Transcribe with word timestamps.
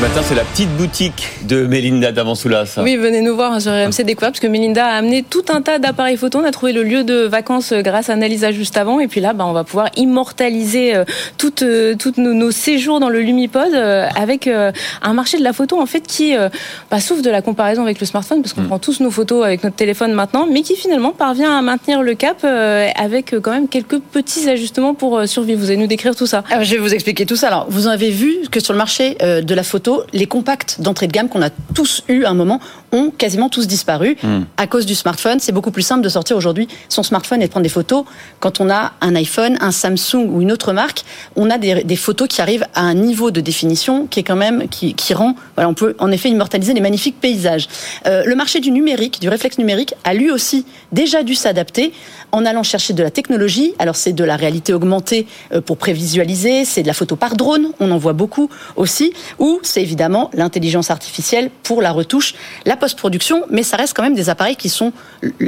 Ce 0.00 0.06
matin, 0.06 0.22
c'est 0.24 0.34
la 0.34 0.44
petite 0.44 0.70
boutique 0.78 1.28
de 1.42 1.66
Mélinda 1.66 2.10
Davansoulas. 2.10 2.78
Oui, 2.82 2.96
venez 2.96 3.20
nous 3.20 3.36
voir 3.36 3.60
sur 3.60 3.70
RMC 3.70 4.02
Découverte, 4.02 4.32
parce 4.32 4.40
que 4.40 4.46
Mélinda 4.46 4.86
a 4.86 4.96
amené 4.96 5.22
tout 5.22 5.44
un 5.50 5.60
tas 5.60 5.78
d'appareils 5.78 6.16
photo. 6.16 6.38
On 6.38 6.44
a 6.44 6.52
trouvé 6.52 6.72
le 6.72 6.82
lieu 6.82 7.04
de 7.04 7.26
vacances 7.26 7.74
grâce 7.74 8.08
à 8.08 8.14
Annalisa 8.14 8.50
juste 8.50 8.78
avant. 8.78 9.00
Et 9.00 9.08
puis 9.08 9.20
là, 9.20 9.34
bah, 9.34 9.44
on 9.46 9.52
va 9.52 9.62
pouvoir 9.62 9.90
immortaliser 9.96 10.96
euh, 10.96 11.04
toutes, 11.36 11.60
euh, 11.60 11.96
toutes 11.98 12.16
nos, 12.16 12.32
nos 12.32 12.50
séjours 12.50 12.98
dans 12.98 13.10
le 13.10 13.20
Lumipod 13.20 13.74
euh, 13.74 14.06
avec 14.16 14.46
euh, 14.46 14.72
un 15.02 15.12
marché 15.12 15.36
de 15.36 15.44
la 15.44 15.52
photo, 15.52 15.78
en 15.78 15.84
fait, 15.84 16.00
qui 16.00 16.34
euh, 16.34 16.48
bah, 16.90 16.98
souffre 16.98 17.20
de 17.20 17.28
la 17.28 17.42
comparaison 17.42 17.82
avec 17.82 18.00
le 18.00 18.06
smartphone, 18.06 18.40
parce 18.40 18.54
qu'on 18.54 18.62
prend 18.64 18.78
tous 18.78 19.00
nos 19.00 19.10
photos 19.10 19.44
avec 19.44 19.62
notre 19.64 19.76
téléphone 19.76 20.14
maintenant, 20.14 20.46
mais 20.50 20.62
qui 20.62 20.76
finalement 20.76 21.10
parvient 21.10 21.58
à 21.58 21.60
maintenir 21.60 22.00
le 22.02 22.14
cap 22.14 22.38
euh, 22.44 22.88
avec 22.96 23.34
euh, 23.34 23.40
quand 23.40 23.50
même 23.50 23.68
quelques 23.68 23.98
petits 23.98 24.48
ajustements 24.48 24.94
pour 24.94 25.18
euh, 25.18 25.26
survivre. 25.26 25.60
Vous 25.60 25.66
allez 25.66 25.76
nous 25.76 25.86
décrire 25.86 26.16
tout 26.16 26.26
ça. 26.26 26.42
Alors, 26.50 26.64
je 26.64 26.70
vais 26.70 26.80
vous 26.80 26.94
expliquer 26.94 27.26
tout 27.26 27.36
ça. 27.36 27.48
Alors, 27.48 27.66
vous 27.68 27.86
avez 27.86 28.08
vu 28.08 28.38
que 28.50 28.60
sur 28.60 28.72
le 28.72 28.78
marché 28.78 29.18
euh, 29.20 29.42
de 29.42 29.54
la 29.54 29.62
photo, 29.62 29.89
les 30.12 30.26
compacts 30.26 30.80
d'entrée 30.80 31.06
de 31.06 31.12
gamme 31.12 31.28
qu'on 31.28 31.42
a 31.42 31.50
tous 31.74 32.02
eu 32.08 32.24
à 32.24 32.30
un 32.30 32.34
moment 32.34 32.60
ont 32.92 33.10
quasiment 33.10 33.48
tous 33.48 33.66
disparu 33.66 34.16
à 34.56 34.66
cause 34.66 34.86
du 34.86 34.94
smartphone. 34.94 35.38
C'est 35.40 35.52
beaucoup 35.52 35.70
plus 35.70 35.82
simple 35.82 36.02
de 36.02 36.08
sortir 36.08 36.36
aujourd'hui 36.36 36.68
son 36.88 37.02
smartphone 37.02 37.42
et 37.42 37.46
de 37.46 37.50
prendre 37.50 37.64
des 37.64 37.70
photos. 37.70 38.04
Quand 38.40 38.60
on 38.60 38.70
a 38.70 38.92
un 39.00 39.14
iPhone, 39.14 39.56
un 39.60 39.72
Samsung 39.72 40.28
ou 40.28 40.42
une 40.42 40.52
autre 40.52 40.72
marque, 40.72 41.04
on 41.36 41.50
a 41.50 41.58
des, 41.58 41.84
des 41.84 41.96
photos 41.96 42.28
qui 42.28 42.40
arrivent 42.40 42.66
à 42.74 42.82
un 42.82 42.94
niveau 42.94 43.30
de 43.30 43.40
définition 43.40 44.06
qui 44.06 44.20
est 44.20 44.22
quand 44.22 44.36
même 44.36 44.68
qui, 44.68 44.94
qui 44.94 45.14
rend. 45.14 45.34
Voilà, 45.54 45.68
on 45.68 45.74
peut 45.74 45.94
en 45.98 46.10
effet 46.10 46.28
immortaliser 46.28 46.74
les 46.74 46.80
magnifiques 46.80 47.20
paysages. 47.20 47.68
Euh, 48.06 48.24
le 48.24 48.34
marché 48.34 48.60
du 48.60 48.70
numérique, 48.70 49.20
du 49.20 49.28
réflexe 49.28 49.58
numérique, 49.58 49.94
a 50.04 50.14
lui 50.14 50.30
aussi 50.30 50.66
déjà 50.92 51.22
dû 51.22 51.34
s'adapter 51.34 51.92
en 52.32 52.44
allant 52.44 52.62
chercher 52.62 52.92
de 52.92 53.02
la 53.02 53.10
technologie. 53.10 53.74
Alors 53.78 53.96
c'est 53.96 54.12
de 54.12 54.24
la 54.24 54.36
réalité 54.36 54.72
augmentée 54.72 55.26
euh, 55.52 55.60
pour 55.60 55.76
prévisualiser, 55.76 56.64
c'est 56.64 56.82
de 56.82 56.86
la 56.86 56.94
photo 56.94 57.16
par 57.16 57.36
drone, 57.36 57.68
on 57.80 57.90
en 57.90 57.98
voit 57.98 58.12
beaucoup 58.12 58.50
aussi, 58.76 59.12
ou 59.38 59.60
c'est 59.62 59.82
évidemment 59.82 60.30
l'intelligence 60.34 60.90
artificielle 60.90 61.50
pour 61.62 61.82
la 61.82 61.92
retouche, 61.92 62.34
la 62.66 62.76
post-production, 62.80 63.44
mais 63.50 63.62
ça 63.62 63.76
reste 63.76 63.94
quand 63.94 64.02
même 64.02 64.16
des 64.16 64.28
appareils 64.28 64.56
qui 64.56 64.68
sont 64.68 64.92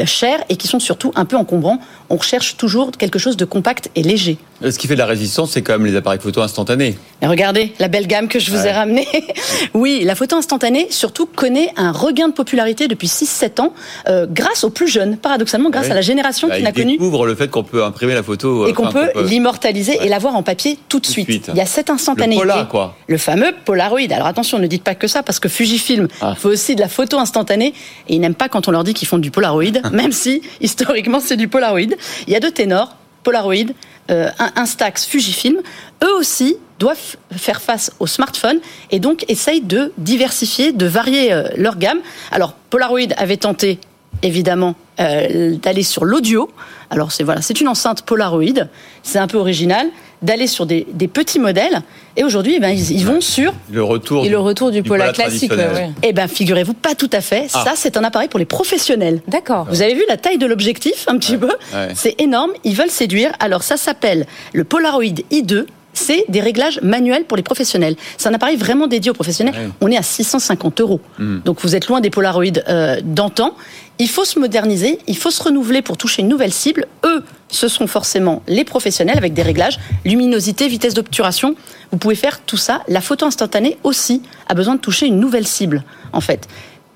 chers 0.05 0.45
et 0.49 0.57
qui 0.57 0.69
sont 0.69 0.79
surtout 0.79 1.11
un 1.17 1.25
peu 1.25 1.37
encombrants. 1.37 1.81
On 2.11 2.17
recherche 2.17 2.57
toujours 2.57 2.93
quelque 2.93 3.19
chose 3.19 3.37
de 3.37 3.45
compact 3.45 3.91
et 3.97 4.03
léger. 4.05 4.39
Ce 4.71 4.79
qui 4.79 4.87
fait 4.87 4.95
de 4.95 4.99
la 5.01 5.07
résistance, 5.07 5.51
c'est 5.53 5.63
quand 5.63 5.73
même 5.75 5.87
les 5.87 5.97
appareils 5.97 6.21
photo 6.21 6.41
instantanés. 6.43 6.97
Mais 7.21 7.29
regardez 7.29 7.73
la 7.79 7.89
belle 7.89 8.07
gamme 8.07 8.29
que 8.29 8.39
je 8.39 8.51
vous 8.51 8.67
ai 8.67 8.71
ramenée. 8.71 9.07
oui, 9.75 10.03
la 10.05 10.15
photo 10.15 10.37
instantanée, 10.37 10.87
surtout, 10.91 11.27
connaît 11.27 11.73
un 11.77 11.93
regain 11.93 12.29
de 12.29 12.33
popularité 12.33 12.89
depuis 12.89 13.09
6-7 13.09 13.61
ans, 13.61 13.73
euh, 14.09 14.27
grâce 14.29 14.65
aux 14.65 14.71
plus 14.71 14.89
jeunes, 14.89 15.17
paradoxalement, 15.17 15.71
grâce 15.71 15.87
Ouais. 15.87 15.93
à 15.93 15.95
la 15.95 16.01
génération 16.01 16.49
Bah, 16.49 16.57
qui 16.57 16.63
n'a 16.63 16.73
connu 16.73 16.93
découvrent 16.93 17.27
le 17.27 17.35
fait 17.35 17.49
qu'on 17.49 17.65
peut 17.65 17.83
imprimer 17.85 18.15
la 18.15 18.23
photo. 18.23 18.65
euh, 18.65 18.69
et 18.69 18.73
qu'on 18.73 18.87
enfin, 18.87 19.07
peut 19.15 19.23
l'immortaliser 19.25 19.99
Ouais. 19.99 20.07
et 20.07 20.09
l'avoir 20.09 20.35
en 20.37 20.43
papier 20.43 20.79
tout 20.89 21.01
de 21.01 21.05
Tout 21.07 21.11
suite. 21.13 21.27
suite. 21.29 21.51
Il 21.53 21.57
y 21.57 21.61
a 21.61 21.67
cette 21.67 21.89
Le 21.89 21.95
instantanéité. 21.95 22.41
polar, 22.41 22.69
quoi. 22.69 22.97
Le 23.09 23.19
fameux 23.19 23.53
Polaroid. 23.65 24.01
Alors 24.13 24.27
attention, 24.27 24.59
ne 24.59 24.67
dites 24.67 24.85
pas 24.85 24.95
que 24.95 25.07
ça, 25.09 25.23
parce 25.23 25.41
que 25.41 25.49
Fujifilm 25.49 26.09
Ah. 26.21 26.35
fait 26.37 26.49
aussi 26.49 26.75
de 26.77 26.81
la 26.81 26.89
photo 26.89 27.19
instantanée, 27.19 27.75
et 28.09 28.15
ils 28.15 28.21
n'aiment 28.21 28.35
pas 28.35 28.49
quand 28.49 28.69
on 28.69 28.71
leur 28.71 28.85
dit 28.85 28.95
qu'ils 28.95 29.09
font 29.09 29.19
du 29.19 29.31
Polaroid, 29.31 29.65
même 29.93 30.13
si, 30.13 30.43
historiquement, 30.61 31.21
c'est 31.21 31.37
du 31.37 31.49
Polaroid. 31.49 31.81
Il 32.27 32.33
y 32.33 32.37
a 32.37 32.41
deux 32.41 32.51
ténors, 32.51 32.97
Polaroid, 33.23 33.55
euh, 33.55 33.73
Instax, 34.09 35.07
Fujifilm. 35.07 35.59
Eux 36.03 36.15
aussi 36.19 36.57
doivent 36.79 37.17
faire 37.31 37.63
face 37.63 37.93
au 38.01 38.07
smartphone 38.07 38.59
et 38.91 38.99
donc 38.99 39.25
essayent 39.29 39.61
de 39.61 39.93
diversifier, 39.99 40.73
de 40.73 40.87
varier 40.87 41.33
euh, 41.33 41.45
leur 41.57 41.77
gamme. 41.77 42.01
Alors, 42.33 42.55
Polaroid 42.71 43.13
avait 43.17 43.37
tenté 43.37 43.79
évidemment 44.23 44.75
euh, 45.01 45.57
d'aller 45.57 45.85
sur 45.85 46.05
l'audio. 46.05 46.51
Alors 46.91 47.13
c'est 47.13 47.25
voilà, 47.25 47.41
c'est 47.41 47.61
une 47.61 47.69
enceinte 47.69 48.03
Polaroid, 48.03 48.67
c'est 49.03 49.19
un 49.19 49.27
peu 49.27 49.39
original, 49.39 49.87
d'aller 50.23 50.47
sur 50.47 50.67
des, 50.67 50.87
des 50.93 51.09
petits 51.09 51.39
modèles. 51.39 51.83
Et 52.17 52.25
aujourd'hui, 52.25 52.55
eh 52.57 52.61
ben, 52.61 52.69
ils, 52.71 52.93
ils 52.93 53.07
vont 53.07 53.21
sur 53.21 53.53
Le 53.71 53.83
retour. 53.83 54.25
Et 54.25 54.29
le 54.29 54.39
retour 54.39 54.71
du 54.71 54.83
Polar 54.83 55.13
Polar 55.13 55.29
classique. 55.29 55.53
ouais, 55.53 55.91
eh 56.03 56.13
ben, 56.13 56.29
figurez-vous, 56.29 56.75
pas 56.75 56.95
tout 56.95 57.11
à 57.13 57.21
fait. 57.21 57.47
Ah. 57.55 57.65
Ça, 57.65 57.73
c'est 57.75 57.97
un 57.97 58.05
appareil 58.05 58.29
pour 58.29 58.39
les 58.39 58.45
professionnels. 58.45 59.21
D'accord. 59.29 59.67
Vous 59.71 59.83
avez 59.83 59.95
vu 59.95 60.03
la 60.09 60.17
taille 60.17 60.39
de 60.39 60.47
l'objectif, 60.47 61.05
un 61.09 61.19
petit 61.19 61.37
peu 61.37 61.47
ouais. 61.47 61.89
C'est 61.95 62.21
énorme. 62.21 62.53
Ils 62.65 62.75
veulent 62.77 62.91
séduire. 62.91 63.33
Alors, 63.41 63.63
ça 63.63 63.77
s'appelle 63.77 64.27
le 64.53 64.65
Polaroid 64.65 65.03
i2. 65.31 65.67
C'est 65.95 66.25
des 66.29 66.41
réglages 66.41 66.81
manuels 66.83 67.25
pour 67.25 67.37
les 67.37 67.43
professionnels. 67.43 67.97
C'est 68.17 68.29
un 68.29 68.35
appareil 68.35 68.57
vraiment 68.57 68.87
dédié 68.87 69.11
aux 69.11 69.15
professionnels. 69.15 69.55
Ouais. 69.55 69.69
On 69.81 69.91
est 69.91 69.97
à 69.97 70.03
650 70.03 70.81
euros. 70.81 71.01
Donc, 71.19 71.61
vous 71.61 71.77
êtes 71.77 71.87
loin 71.89 72.01
des 72.01 72.11
Polaroid 72.11 72.45
euh, 72.69 73.01
d'antan. 73.05 73.55
Il 73.99 74.09
faut 74.09 74.25
se 74.25 74.39
moderniser, 74.39 74.99
il 75.07 75.17
faut 75.17 75.31
se 75.31 75.43
renouveler 75.43 75.83
pour 75.83 75.97
toucher 75.97 76.23
une 76.23 76.29
nouvelle 76.29 76.53
cible. 76.53 76.87
Eux, 77.05 77.23
ce 77.49 77.69
sont 77.69 77.87
forcément 77.87 78.43
les 78.49 78.65
professionnels 78.65 79.19
avec 79.19 79.35
des 79.35 79.43
réglages, 79.43 79.79
luminosité, 80.05 80.67
vitesse 80.67 80.95
d'obturation. 80.95 81.55
Vous 81.93 81.99
pouvez 81.99 82.15
faire 82.15 82.41
tout 82.41 82.57
ça. 82.57 82.83
La 82.89 83.01
photo 83.01 83.27
instantanée 83.27 83.77
aussi 83.85 84.23
a 84.49 84.55
besoin 84.55 84.75
de 84.77 84.81
toucher 84.81 85.07
une 85.07 85.21
nouvelle 85.21 85.47
cible, 85.47 85.85
en 86.13 86.21
fait. 86.21 86.49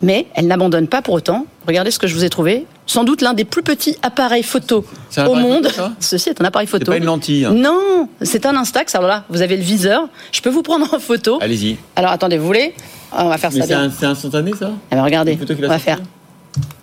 Mais 0.02 0.26
elle 0.34 0.46
n'abandonne 0.46 0.88
pas 0.88 1.02
pour 1.02 1.14
autant. 1.14 1.46
Regardez 1.66 1.90
ce 1.90 1.98
que 1.98 2.06
je 2.06 2.14
vous 2.14 2.24
ai 2.24 2.30
trouvé. 2.30 2.66
Sans 2.86 3.02
doute 3.04 3.20
l'un 3.20 3.34
des 3.34 3.44
plus 3.44 3.62
petits 3.62 3.96
appareils 4.02 4.42
photo 4.44 4.84
C'est 5.10 5.20
au 5.22 5.24
appareil 5.24 5.42
monde. 5.42 5.68
photo, 5.68 5.88
Ceci 6.00 6.28
est 6.30 6.40
un 6.40 6.44
appareil 6.44 6.68
C'est 6.68 6.78
photo. 6.78 6.92
pas 6.92 6.96
une 6.98 7.04
lentille. 7.04 7.44
hein. 7.44 7.52
Non, 7.52 8.08
c'est 8.22 8.46
un 8.46 8.54
Instax. 8.56 8.94
Alors 8.94 9.08
là, 9.08 9.24
vous 9.28 9.42
avez 9.42 9.56
le 9.56 9.62
viseur. 9.62 10.08
Je 10.32 10.40
peux 10.40 10.50
vous 10.50 10.62
prendre 10.62 10.92
en 10.94 10.98
photo. 11.00 11.38
Allez-y. 11.40 11.76
Alors 11.96 12.12
attendez, 12.12 12.38
vous 12.38 12.46
voulez? 12.46 12.74
On 13.12 13.28
va 13.28 13.38
faire 13.38 13.50
Mais 13.52 13.60
ça 13.60 13.66
c'est 13.66 13.74
bien. 13.74 13.82
un- 13.84 13.90
c'est 13.90 14.06
instantané, 14.06 14.52
ça? 14.58 14.70
Alors 14.90 15.04
regardez, 15.04 15.32
Une 15.32 15.38
photo 15.38 15.54
qu'il 15.54 15.64
a 15.64 15.68
on 15.68 15.70
va 15.70 15.78
faire. 15.78 15.98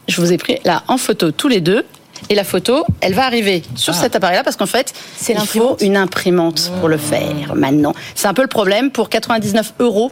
Je 0.07 0.19
vous 0.19 0.31
ai 0.33 0.37
pris 0.37 0.59
là 0.65 0.83
en 0.87 0.97
photo 0.97 1.31
tous 1.31 1.47
les 1.47 1.61
deux. 1.61 1.83
Et 2.29 2.35
la 2.35 2.45
photo, 2.45 2.85
elle 3.01 3.13
va 3.13 3.25
arriver 3.25 3.63
sur 3.75 3.93
Ah. 3.93 3.97
cet 4.01 4.15
appareil-là 4.15 4.43
parce 4.43 4.55
qu'en 4.55 4.65
fait, 4.65 4.93
C'est 5.17 5.33
il 5.33 5.39
faut 5.39 5.59
l'imprimante. 5.59 5.81
une 5.81 5.97
imprimante 5.97 6.71
pour 6.79 6.87
le 6.87 6.95
faire 6.97 7.53
maintenant. 7.53 7.93
C'est 8.15 8.27
un 8.27 8.33
peu 8.33 8.41
le 8.43 8.47
problème. 8.47 8.91
Pour 8.91 9.09
99 9.09 9.73
euros, 9.79 10.09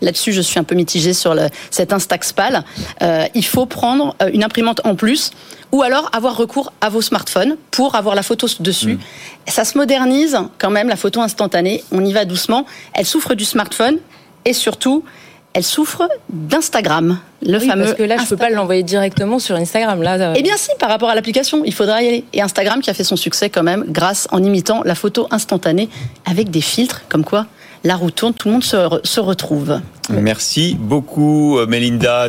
là-dessus, 0.00 0.32
je 0.32 0.40
suis 0.40 0.58
un 0.58 0.64
peu 0.64 0.74
mitigée 0.74 1.12
sur 1.12 1.34
le, 1.34 1.48
cet 1.70 1.92
Instax 1.92 2.32
PAL. 2.32 2.64
Euh, 3.02 3.24
il 3.34 3.44
faut 3.44 3.66
prendre 3.66 4.14
euh, 4.22 4.30
une 4.32 4.44
imprimante 4.44 4.80
en 4.84 4.94
plus 4.94 5.30
ou 5.72 5.82
alors 5.82 6.08
avoir 6.12 6.36
recours 6.36 6.72
à 6.80 6.88
vos 6.88 7.02
smartphones 7.02 7.56
pour 7.70 7.94
avoir 7.94 8.14
la 8.14 8.22
photo 8.22 8.46
dessus. 8.60 8.94
Mm. 8.94 9.00
Ça 9.48 9.64
se 9.64 9.76
modernise 9.76 10.38
quand 10.58 10.70
même, 10.70 10.88
la 10.88 10.96
photo 10.96 11.20
instantanée. 11.20 11.84
On 11.92 12.04
y 12.04 12.12
va 12.12 12.24
doucement. 12.24 12.64
Elle 12.94 13.04
souffre 13.06 13.34
du 13.34 13.44
smartphone 13.44 13.98
et 14.44 14.54
surtout, 14.54 15.04
elle 15.52 15.64
souffre 15.64 16.08
d'Instagram, 16.30 17.18
le 17.42 17.58
Oui, 17.58 17.66
fameux. 17.66 17.84
parce 17.84 17.96
que 17.96 18.02
là, 18.02 18.16
je 18.18 18.26
peux 18.26 18.34
Insta- 18.36 18.38
pas 18.38 18.50
l'envoyer 18.50 18.82
directement 18.82 19.38
sur 19.38 19.56
Instagram. 19.56 20.02
Là, 20.02 20.14
euh, 20.18 20.34
eh 20.36 20.42
bien 20.42 20.56
si, 20.56 20.70
par 20.78 20.88
rapport 20.88 21.10
à 21.10 21.14
l'application, 21.14 21.62
il 21.64 21.74
faudra 21.74 22.02
y 22.02 22.08
aller. 22.08 22.24
Et 22.32 22.40
Instagram 22.40 22.80
qui 22.80 22.90
a 22.90 22.94
fait 22.94 23.04
son 23.04 23.16
succès 23.16 23.50
quand 23.50 23.62
même 23.62 23.84
grâce 23.88 24.26
en 24.30 24.42
imitant 24.42 24.82
la 24.84 24.94
photo 24.94 25.26
instantanée 25.30 25.88
avec 26.26 26.50
des 26.50 26.60
filtres 26.60 27.02
comme 27.08 27.24
quoi 27.24 27.46
la 27.88 27.96
roue 27.96 28.10
tourne, 28.10 28.34
tout 28.34 28.48
le 28.48 28.52
monde 28.52 28.64
se, 28.64 28.76
re- 28.76 29.00
se 29.06 29.18
retrouve. 29.18 29.80
Merci 30.10 30.76
beaucoup, 30.78 31.56
euh, 31.58 31.66
Mélinda. 31.66 32.28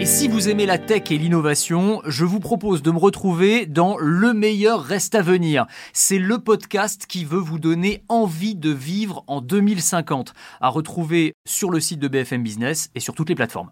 Et 0.00 0.04
si 0.04 0.26
vous 0.26 0.48
aimez 0.48 0.66
la 0.66 0.78
tech 0.78 1.02
et 1.12 1.18
l'innovation, 1.18 2.02
je 2.06 2.24
vous 2.24 2.40
propose 2.40 2.82
de 2.82 2.90
me 2.90 2.98
retrouver 2.98 3.66
dans 3.66 3.96
Le 3.98 4.32
meilleur 4.32 4.82
reste 4.82 5.14
à 5.14 5.22
venir. 5.22 5.66
C'est 5.92 6.18
le 6.18 6.38
podcast 6.38 7.04
qui 7.06 7.24
veut 7.24 7.38
vous 7.38 7.60
donner 7.60 8.02
envie 8.08 8.56
de 8.56 8.70
vivre 8.70 9.22
en 9.28 9.40
2050, 9.40 10.32
à 10.60 10.68
retrouver 10.70 11.34
sur 11.46 11.70
le 11.70 11.78
site 11.78 12.00
de 12.00 12.08
BFM 12.08 12.42
Business 12.42 12.90
et 12.96 13.00
sur 13.00 13.14
toutes 13.14 13.28
les 13.28 13.36
plateformes. 13.36 13.70